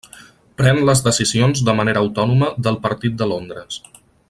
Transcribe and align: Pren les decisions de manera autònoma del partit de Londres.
Pren 0.61 0.79
les 0.89 1.03
decisions 1.07 1.61
de 1.67 1.75
manera 1.81 2.03
autònoma 2.07 2.49
del 2.69 2.81
partit 2.87 3.21
de 3.21 3.29
Londres. 3.35 3.79